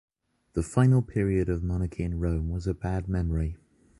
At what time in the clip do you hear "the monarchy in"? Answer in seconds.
1.61-2.17